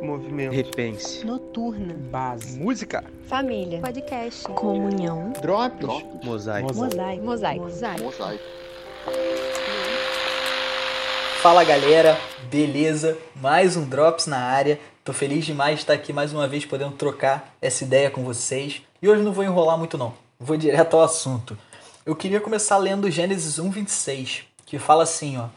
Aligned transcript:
Movimento. 0.00 0.52
Repense. 0.52 1.24
Noturna. 1.24 1.94
Base. 1.94 2.58
Música. 2.58 3.04
Família. 3.26 3.80
Podcast. 3.80 4.44
Comunhão. 4.44 5.32
Drops. 5.42 5.86
Mosaico. 6.24 6.74
Mosaico. 6.74 7.24
Mosaico. 7.24 7.64
Mosaico. 8.04 8.44
Fala 11.42 11.64
galera, 11.64 12.18
beleza? 12.50 13.16
Mais 13.36 13.76
um 13.76 13.88
Drops 13.88 14.26
na 14.26 14.38
área. 14.38 14.78
Tô 15.04 15.12
feliz 15.12 15.44
demais 15.44 15.76
de 15.76 15.82
estar 15.82 15.94
aqui 15.94 16.12
mais 16.12 16.32
uma 16.32 16.46
vez 16.46 16.64
podendo 16.64 16.92
trocar 16.92 17.54
essa 17.62 17.84
ideia 17.84 18.10
com 18.10 18.22
vocês. 18.22 18.82
E 19.00 19.08
hoje 19.08 19.22
não 19.22 19.32
vou 19.32 19.44
enrolar 19.44 19.78
muito 19.78 19.96
não, 19.96 20.12
vou 20.38 20.56
direto 20.56 20.94
ao 20.96 21.02
assunto. 21.02 21.56
Eu 22.04 22.14
queria 22.14 22.40
começar 22.40 22.76
lendo 22.76 23.10
Gênesis 23.10 23.58
1:26, 23.58 24.42
que 24.66 24.78
fala 24.78 25.02
assim, 25.02 25.38
ó: 25.38 25.48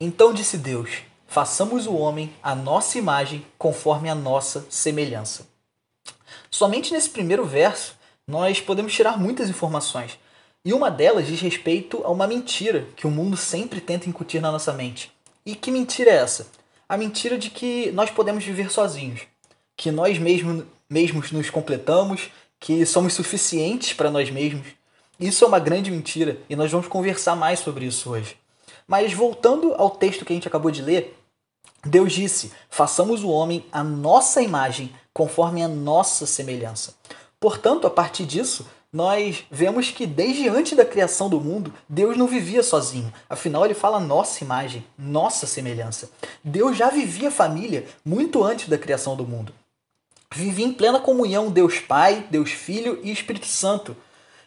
Então 0.00 0.32
disse 0.32 0.56
Deus: 0.56 1.02
Façamos 1.26 1.86
o 1.86 1.94
homem 1.94 2.32
à 2.42 2.54
nossa 2.54 2.98
imagem, 2.98 3.44
conforme 3.58 4.08
a 4.08 4.14
nossa 4.14 4.66
semelhança. 4.70 5.46
Somente 6.50 6.92
nesse 6.92 7.10
primeiro 7.10 7.44
verso 7.44 7.94
nós 8.26 8.60
podemos 8.60 8.92
tirar 8.92 9.18
muitas 9.18 9.48
informações. 9.48 10.18
E 10.64 10.72
uma 10.72 10.90
delas 10.90 11.26
diz 11.26 11.40
respeito 11.40 12.02
a 12.04 12.10
uma 12.10 12.26
mentira 12.26 12.88
que 12.96 13.06
o 13.06 13.10
mundo 13.10 13.36
sempre 13.36 13.80
tenta 13.80 14.08
incutir 14.08 14.40
na 14.40 14.50
nossa 14.50 14.72
mente. 14.72 15.12
E 15.44 15.54
que 15.54 15.70
mentira 15.70 16.10
é 16.10 16.16
essa? 16.16 16.48
A 16.88 16.96
mentira 16.96 17.38
de 17.38 17.50
que 17.50 17.92
nós 17.92 18.10
podemos 18.10 18.44
viver 18.44 18.70
sozinhos, 18.70 19.20
que 19.76 19.92
nós 19.92 20.18
mesmos, 20.18 20.64
mesmos 20.90 21.30
nos 21.30 21.50
completamos, 21.50 22.30
que 22.58 22.84
somos 22.84 23.12
suficientes 23.12 23.92
para 23.92 24.10
nós 24.10 24.30
mesmos. 24.30 24.66
Isso 25.20 25.44
é 25.44 25.48
uma 25.48 25.60
grande 25.60 25.90
mentira 25.90 26.38
e 26.48 26.56
nós 26.56 26.70
vamos 26.70 26.88
conversar 26.88 27.36
mais 27.36 27.60
sobre 27.60 27.86
isso 27.86 28.10
hoje. 28.10 28.36
Mas 28.86 29.12
voltando 29.12 29.74
ao 29.74 29.90
texto 29.90 30.24
que 30.24 30.32
a 30.32 30.36
gente 30.36 30.48
acabou 30.48 30.70
de 30.70 30.82
ler, 30.82 31.18
Deus 31.84 32.12
disse: 32.12 32.52
façamos 32.68 33.22
o 33.22 33.28
homem 33.28 33.64
à 33.72 33.82
nossa 33.82 34.42
imagem, 34.42 34.92
conforme 35.12 35.62
a 35.62 35.68
nossa 35.68 36.26
semelhança. 36.26 36.94
Portanto, 37.40 37.86
a 37.86 37.90
partir 37.90 38.24
disso, 38.24 38.66
nós 38.92 39.44
vemos 39.50 39.90
que 39.90 40.06
desde 40.06 40.48
antes 40.48 40.76
da 40.76 40.84
criação 40.84 41.28
do 41.28 41.40
mundo, 41.40 41.72
Deus 41.88 42.16
não 42.16 42.26
vivia 42.26 42.62
sozinho. 42.62 43.12
Afinal, 43.28 43.64
ele 43.64 43.74
fala 43.74 44.00
nossa 44.00 44.42
imagem, 44.42 44.84
nossa 44.96 45.46
semelhança. 45.46 46.10
Deus 46.42 46.76
já 46.76 46.88
vivia 46.88 47.30
família 47.30 47.86
muito 48.04 48.42
antes 48.42 48.68
da 48.68 48.78
criação 48.78 49.14
do 49.16 49.26
mundo. 49.26 49.52
Vivia 50.34 50.64
em 50.64 50.72
plena 50.72 50.98
comunhão 50.98 51.50
Deus 51.50 51.78
Pai, 51.78 52.26
Deus 52.30 52.50
Filho 52.50 52.98
e 53.02 53.12
Espírito 53.12 53.46
Santo. 53.46 53.96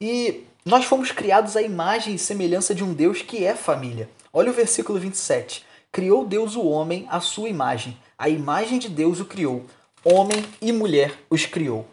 E 0.00 0.44
nós 0.64 0.84
fomos 0.84 1.12
criados 1.12 1.56
à 1.56 1.62
imagem 1.62 2.14
e 2.14 2.18
semelhança 2.18 2.74
de 2.74 2.82
um 2.82 2.92
Deus 2.92 3.22
que 3.22 3.44
é 3.44 3.54
família. 3.54 4.08
Olha 4.34 4.50
o 4.50 4.54
versículo 4.54 4.98
27. 4.98 5.62
Criou 5.92 6.24
Deus 6.24 6.56
o 6.56 6.66
homem 6.66 7.06
à 7.10 7.20
sua 7.20 7.50
imagem. 7.50 7.98
A 8.16 8.30
imagem 8.30 8.78
de 8.78 8.88
Deus 8.88 9.20
o 9.20 9.26
criou. 9.26 9.66
Homem 10.02 10.42
e 10.58 10.72
mulher 10.72 11.12
os 11.28 11.44
criou. 11.44 11.86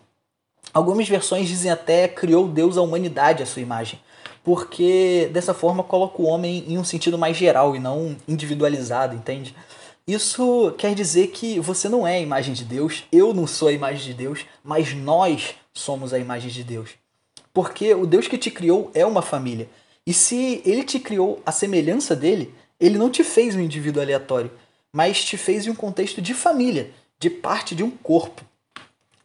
Algumas 0.73 1.10
versões 1.10 1.50
dizem 1.50 1.70
até 1.70 2.08
criou 2.08 2.48
Deus 2.48 2.78
a 2.78 2.82
humanidade 2.82 3.44
à 3.44 3.45
sua 3.45 3.62
imagem, 3.62 4.00
porque 4.42 5.30
dessa 5.34 5.54
forma 5.54 5.84
coloca 5.84 6.22
o 6.22 6.26
homem 6.26 6.64
em 6.66 6.78
um 6.78 6.84
sentido 6.86 7.17
mais 7.17 7.36
geral 7.36 7.76
e 7.76 7.80
não 7.80 8.16
individualizado, 8.26 9.16
entende? 9.16 9.54
Isso 10.08 10.73
quer 10.78 10.95
dizer 10.95 11.28
que 11.28 11.60
você 11.60 11.90
não 11.90 12.08
é 12.08 12.16
a 12.16 12.22
imagem 12.22 12.54
de 12.54 12.64
Deus, 12.64 13.04
eu 13.12 13.34
não 13.34 13.45
sou 13.45 13.67
a 13.67 13.73
imagem 13.73 14.06
de 14.06 14.14
Deus, 14.14 14.45
mas 14.64 14.94
nós 14.94 15.56
somos 15.73 16.14
a 16.14 16.20
imagem 16.20 16.50
de 16.50 16.64
Deus. 16.64 16.92
Porque 17.54 17.94
o 17.94 18.06
Deus 18.06 18.30
que 18.30 18.38
te 18.38 18.50
criou 18.50 18.92
é 18.94 19.06
uma 19.06 19.22
família. 19.22 19.67
E 20.10 20.14
se 20.14 20.64
ele 20.66 20.84
te 20.84 21.00
criou 21.00 21.40
a 21.46 21.52
semelhança 21.52 22.16
dele, 22.16 22.52
ele 22.80 22.98
não 22.98 23.12
te 23.12 23.24
fez 23.24 23.56
um 23.56 23.60
indivíduo 23.60 24.02
aleatório, 24.02 24.50
mas 24.92 25.24
te 25.24 25.38
fez 25.38 25.68
em 25.68 25.70
um 25.70 25.76
contexto 25.76 26.20
de 26.20 26.34
família, 26.34 26.90
de 27.20 27.30
parte 27.30 27.76
de 27.76 27.84
um 27.84 27.92
corpo. 27.92 28.44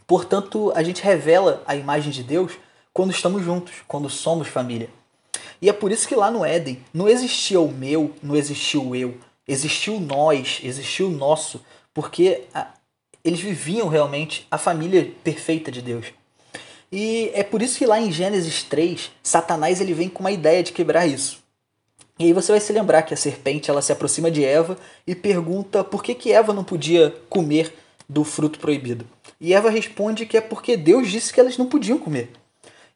Portanto, 0.07 0.71
a 0.77 0.83
gente 0.83 1.03
revela 1.03 1.63
a 1.67 1.75
imagem 1.75 2.13
de 2.13 2.23
Deus 2.23 2.53
quando 2.93 3.13
estamos 3.13 3.43
juntos, 3.43 3.77
quando 3.89 4.11
somos 4.11 4.47
família. 4.47 4.91
E 5.59 5.71
é 5.71 5.73
por 5.73 5.91
isso 5.91 6.07
que 6.07 6.15
lá 6.15 6.31
no 6.31 6.45
Éden 6.45 6.85
não 6.93 7.09
existia 7.09 7.63
o 7.63 7.73
meu, 7.73 8.15
não 8.23 8.37
existia 8.37 8.79
o 8.79 8.95
eu, 8.95 9.17
existiu 9.49 9.99
nós, 9.99 10.61
existiu 10.63 11.07
o 11.07 11.11
nosso, 11.11 11.65
porque 11.95 12.43
a, 12.53 12.75
eles 13.25 13.41
viviam 13.41 13.89
realmente 13.89 14.47
a 14.51 14.59
família 14.59 15.15
perfeita 15.25 15.73
de 15.73 15.81
Deus. 15.81 16.13
E 16.91 17.31
é 17.35 17.43
por 17.43 17.63
isso 17.63 17.79
que 17.79 17.87
lá 17.87 18.01
em 18.01 18.13
Gênesis 18.13 18.63
3, 18.63 19.11
Satanás 19.23 19.81
ele 19.81 19.95
vem 19.95 20.09
com 20.09 20.21
uma 20.21 20.31
ideia 20.31 20.63
de 20.63 20.73
quebrar 20.73 21.07
isso. 21.07 21.43
E 22.19 22.27
aí 22.27 22.33
você 22.33 22.53
vai 22.53 22.61
se 22.61 22.73
lembrar 22.73 23.03
que 23.03 23.13
a 23.13 23.17
serpente 23.17 23.71
ela 23.71 23.83
se 23.83 23.91
aproxima 23.91 24.31
de 24.31 24.45
Eva 24.45 24.79
e 25.07 25.15
pergunta 25.15 25.83
por 25.83 26.03
que, 26.03 26.15
que 26.15 26.33
Eva 26.33 26.53
não 26.53 26.63
podia 26.63 27.15
comer 27.29 27.75
do 28.09 28.23
fruto 28.23 28.59
proibido. 28.59 29.05
E 29.41 29.53
Eva 29.53 29.69
responde 29.69 30.25
que 30.25 30.37
é 30.37 30.41
porque 30.41 30.77
Deus 30.77 31.11
disse 31.11 31.33
que 31.33 31.41
elas 31.41 31.59
não 31.59 31.67
podiam 31.67 31.99
comer. 31.99 32.31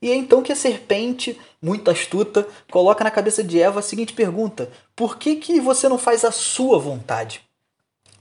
E 0.01 0.11
é 0.11 0.15
então 0.15 0.43
que 0.43 0.53
a 0.53 0.57
serpente, 0.57 1.37
muito 1.61 1.91
astuta, 1.91 2.47
coloca 2.71 3.03
na 3.03 3.11
cabeça 3.11 3.43
de 3.43 3.61
Eva 3.61 3.81
a 3.81 3.83
seguinte 3.83 4.13
pergunta: 4.13 4.71
Por 4.95 5.19
que, 5.19 5.37
que 5.37 5.61
você 5.61 5.89
não 5.89 5.99
faz 5.99 6.25
a 6.25 6.31
sua 6.31 6.79
vontade? 6.79 7.41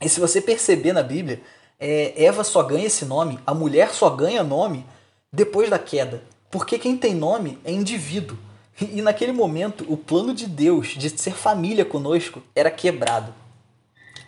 E 0.01 0.09
se 0.09 0.19
você 0.19 0.41
perceber 0.41 0.93
na 0.93 1.03
Bíblia, 1.03 1.39
é, 1.79 2.13
Eva 2.23 2.43
só 2.43 2.63
ganha 2.63 2.87
esse 2.87 3.05
nome, 3.05 3.39
a 3.45 3.53
mulher 3.53 3.93
só 3.93 4.09
ganha 4.09 4.43
nome 4.43 4.83
depois 5.31 5.69
da 5.69 5.79
queda. 5.79 6.23
Porque 6.49 6.79
quem 6.79 6.97
tem 6.97 7.13
nome 7.13 7.57
é 7.63 7.71
indivíduo. 7.71 8.37
E 8.79 9.01
naquele 9.01 9.31
momento, 9.31 9.85
o 9.87 9.97
plano 9.97 10.33
de 10.33 10.45
Deus 10.45 10.89
de 10.89 11.09
ser 11.09 11.33
família 11.33 11.83
conosco 11.83 12.41
era 12.55 12.69
quebrado. 12.69 13.33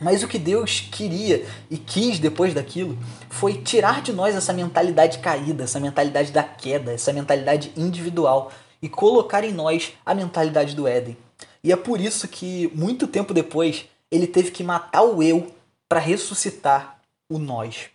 Mas 0.01 0.23
o 0.23 0.27
que 0.27 0.39
Deus 0.39 0.87
queria 0.91 1.45
e 1.69 1.77
quis 1.77 2.19
depois 2.19 2.53
daquilo 2.53 2.97
foi 3.29 3.61
tirar 3.61 4.01
de 4.01 4.13
nós 4.13 4.35
essa 4.35 4.53
mentalidade 4.53 5.19
caída, 5.19 5.65
essa 5.65 5.79
mentalidade 5.79 6.31
da 6.31 6.41
queda, 6.41 6.93
essa 6.93 7.11
mentalidade 7.11 7.71
individual 7.75 8.51
e 8.81 8.87
colocar 8.87 9.43
em 9.43 9.51
nós 9.51 9.93
a 10.05 10.15
mentalidade 10.15 10.75
do 10.75 10.87
Éden. 10.87 11.17
E 11.63 11.71
é 11.71 11.75
por 11.75 11.99
isso 11.99 12.27
que, 12.27 12.71
muito 12.73 13.07
tempo 13.07 13.33
depois, 13.33 13.85
ele 14.09 14.25
teve 14.25 14.51
que 14.51 14.63
matar 14.63 15.03
o 15.03 15.21
eu 15.21 15.53
para 15.87 15.99
ressuscitar 15.99 16.99
o 17.29 17.37
nós. 17.37 17.89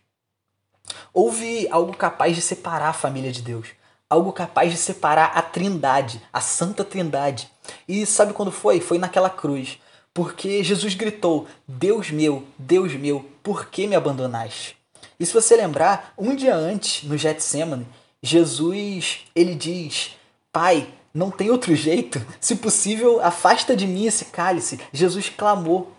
Houve 1.13 1.69
algo 1.71 1.97
capaz 1.97 2.35
de 2.35 2.43
separar 2.43 2.89
a 2.89 2.93
família 2.93 3.33
de 3.33 3.43
Deus 3.43 3.69
algo 4.15 4.33
capaz 4.33 4.71
de 4.71 4.77
separar 4.77 5.33
a 5.35 5.43
Trindade, 5.43 6.23
a 6.33 6.41
Santa 6.41 6.85
Trindade. 6.85 7.51
E 7.89 8.07
sabe 8.07 8.33
quando 8.33 8.53
foi? 8.53 8.81
Foi 8.81 8.99
naquela 8.99 9.29
cruz. 9.29 9.79
Porque 10.13 10.63
Jesus 10.63 10.95
gritou: 10.95 11.49
Deus 11.67 12.11
meu, 12.11 12.45
Deus 12.57 12.95
meu, 12.95 13.29
por 13.43 13.67
que 13.67 13.87
me 13.87 13.97
abandonaste? 13.97 14.77
E 15.19 15.27
se 15.27 15.33
você 15.33 15.57
lembrar, 15.57 16.13
um 16.17 16.35
dia 16.35 16.55
antes, 16.55 17.03
no 17.09 17.17
Getsemane, 17.17 17.87
Jesus 18.23 19.25
ele 19.35 19.55
diz: 19.55 20.13
Pai, 20.53 20.89
não 21.13 21.31
tem 21.31 21.51
outro 21.51 21.75
jeito. 21.75 22.25
Se 22.41 22.57
possível, 22.57 23.21
afasta 23.21 23.75
de 23.75 23.87
mim 23.87 24.07
esse 24.07 24.27
cálice. 24.27 24.79
Jesus 24.93 25.29
clamou 25.29 25.93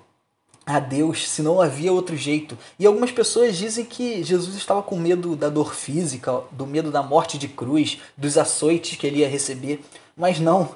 a 0.65 0.79
Deus, 0.79 1.29
se 1.29 1.41
não 1.41 1.61
havia 1.61 1.93
outro 1.93 2.17
jeito. 2.17 2.57
E 2.79 2.85
algumas 2.85 3.11
pessoas 3.11 3.55
dizem 3.55 3.85
que 3.85 4.23
Jesus 4.23 4.55
estava 4.55 4.81
com 4.81 4.97
medo 4.97 5.35
da 5.35 5.47
dor 5.47 5.75
física, 5.75 6.41
do 6.51 6.65
medo 6.65 6.89
da 6.89 7.03
morte 7.03 7.37
de 7.37 7.47
cruz, 7.47 7.99
dos 8.17 8.37
açoites 8.37 8.97
que 8.97 9.05
ele 9.05 9.19
ia 9.19 9.29
receber. 9.29 9.81
Mas 10.17 10.39
não, 10.39 10.69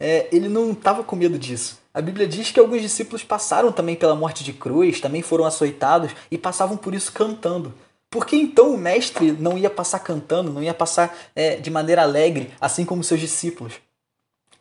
é, 0.00 0.26
ele 0.32 0.48
não 0.48 0.72
estava 0.72 1.04
com 1.04 1.14
medo 1.14 1.38
disso. 1.38 1.78
A 1.94 2.00
Bíblia 2.00 2.26
diz 2.26 2.50
que 2.50 2.60
alguns 2.60 2.82
discípulos 2.82 3.22
passaram 3.22 3.70
também 3.70 3.94
pela 3.94 4.14
morte 4.14 4.42
de 4.42 4.52
cruz, 4.52 5.00
também 5.00 5.22
foram 5.22 5.44
açoitados 5.44 6.10
e 6.30 6.36
passavam 6.36 6.76
por 6.76 6.94
isso 6.94 7.12
cantando. 7.12 7.72
Por 8.10 8.26
que 8.26 8.36
então 8.36 8.74
o 8.74 8.78
mestre 8.78 9.32
não 9.32 9.58
ia 9.58 9.70
passar 9.70 9.98
cantando, 10.00 10.52
não 10.52 10.62
ia 10.62 10.74
passar 10.74 11.16
é, 11.34 11.56
de 11.56 11.70
maneira 11.70 12.02
alegre, 12.02 12.50
assim 12.60 12.84
como 12.84 13.04
seus 13.04 13.20
discípulos? 13.20 13.74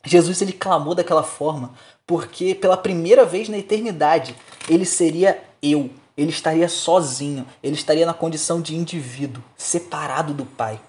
Jesus 0.06 0.42
ele 0.42 0.54
clamou 0.54 0.96
daquela 0.96 1.24
forma 1.24 1.74
porque 2.06 2.54
pela 2.54 2.78
primeira 2.78 3.26
vez 3.26 3.50
na 3.50 3.58
eternidade 3.58 4.36
ele 4.70 4.86
seria 4.86 5.44
eu, 5.62 5.90
ele 6.16 6.30
estaria 6.30 6.70
sozinho, 6.70 7.46
ele 7.62 7.76
estaria 7.76 8.06
na 8.06 8.14
condição 8.14 8.62
de 8.62 8.76
indivíduo, 8.76 9.44
separado 9.58 10.34
do 10.34 10.46
Pai. 10.46 10.80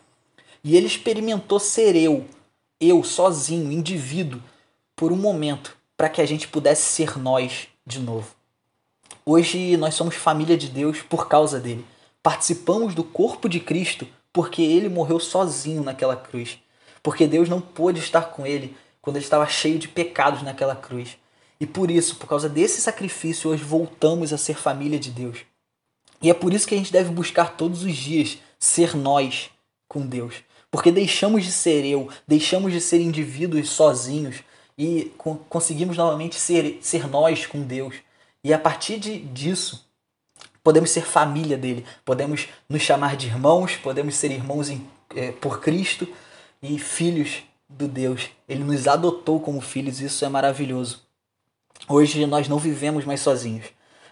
E 0.62 0.76
ele 0.76 0.86
experimentou 0.86 1.58
ser 1.58 1.96
eu, 1.96 2.26
eu 2.80 3.02
sozinho, 3.02 3.72
indivíduo, 3.72 4.42
por 4.94 5.12
um 5.12 5.16
momento, 5.16 5.76
para 5.96 6.08
que 6.08 6.20
a 6.20 6.26
gente 6.26 6.48
pudesse 6.48 6.82
ser 6.82 7.18
nós 7.18 7.68
de 7.86 7.98
novo. 7.98 8.28
Hoje 9.24 9.76
nós 9.76 9.94
somos 9.94 10.14
família 10.14 10.56
de 10.56 10.68
Deus 10.68 11.02
por 11.02 11.28
causa 11.28 11.58
dele. 11.58 11.84
Participamos 12.22 12.94
do 12.94 13.02
corpo 13.02 13.48
de 13.48 13.60
Cristo 13.60 14.06
porque 14.32 14.62
ele 14.62 14.88
morreu 14.88 15.18
sozinho 15.18 15.82
naquela 15.82 16.16
cruz. 16.16 16.58
Porque 17.02 17.26
Deus 17.26 17.48
não 17.48 17.60
pôde 17.60 18.00
estar 18.00 18.22
com 18.22 18.46
ele 18.46 18.76
quando 19.06 19.18
ele 19.18 19.24
estava 19.24 19.46
cheio 19.46 19.78
de 19.78 19.86
pecados 19.86 20.42
naquela 20.42 20.74
cruz. 20.74 21.16
E 21.60 21.66
por 21.66 21.92
isso, 21.92 22.16
por 22.16 22.26
causa 22.26 22.48
desse 22.48 22.80
sacrifício, 22.80 23.48
hoje 23.48 23.62
voltamos 23.62 24.32
a 24.32 24.36
ser 24.36 24.56
família 24.56 24.98
de 24.98 25.12
Deus. 25.12 25.38
E 26.20 26.28
é 26.28 26.34
por 26.34 26.52
isso 26.52 26.66
que 26.66 26.74
a 26.74 26.76
gente 26.76 26.90
deve 26.90 27.10
buscar 27.10 27.56
todos 27.56 27.84
os 27.84 27.94
dias 27.94 28.38
ser 28.58 28.96
nós 28.96 29.48
com 29.86 30.04
Deus. 30.04 30.34
Porque 30.72 30.90
deixamos 30.90 31.44
de 31.44 31.52
ser 31.52 31.84
eu, 31.84 32.08
deixamos 32.26 32.72
de 32.72 32.80
ser 32.80 33.00
indivíduos 33.00 33.70
sozinhos 33.70 34.42
e 34.76 35.12
conseguimos 35.48 35.96
novamente 35.96 36.34
ser, 36.34 36.80
ser 36.82 37.06
nós 37.08 37.46
com 37.46 37.62
Deus. 37.62 37.94
E 38.42 38.52
a 38.52 38.58
partir 38.58 38.98
de, 38.98 39.20
disso, 39.20 39.88
podemos 40.64 40.90
ser 40.90 41.02
família 41.02 41.56
dele, 41.56 41.86
podemos 42.04 42.48
nos 42.68 42.82
chamar 42.82 43.16
de 43.16 43.28
irmãos, 43.28 43.76
podemos 43.76 44.16
ser 44.16 44.32
irmãos 44.32 44.68
em, 44.68 44.84
é, 45.14 45.30
por 45.30 45.60
Cristo 45.60 46.08
e 46.60 46.76
filhos 46.76 47.44
do 47.68 47.88
Deus. 47.88 48.28
Ele 48.48 48.64
nos 48.64 48.86
adotou 48.86 49.40
como 49.40 49.60
filhos, 49.60 50.00
isso 50.00 50.24
é 50.24 50.28
maravilhoso. 50.28 51.02
Hoje 51.88 52.24
nós 52.26 52.48
não 52.48 52.58
vivemos 52.58 53.04
mais 53.04 53.20
sozinhos. 53.20 53.66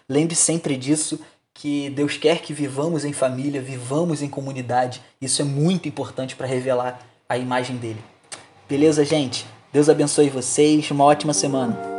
Lembre 0.07 0.35
sempre 0.35 0.77
disso 0.77 1.19
que 1.53 1.89
Deus 1.89 2.17
quer 2.17 2.41
que 2.41 2.53
vivamos 2.53 3.05
em 3.05 3.13
família, 3.13 3.61
vivamos 3.61 4.21
em 4.21 4.29
comunidade. 4.29 5.01
Isso 5.21 5.41
é 5.41 5.45
muito 5.45 5.87
importante 5.87 6.35
para 6.35 6.45
revelar 6.45 6.99
a 7.27 7.37
imagem 7.37 7.77
dele. 7.77 8.03
Beleza, 8.67 9.05
gente? 9.05 9.45
Deus 9.71 9.89
abençoe 9.89 10.29
vocês. 10.29 10.89
Uma 10.91 11.05
ótima 11.05 11.33
semana. 11.33 11.94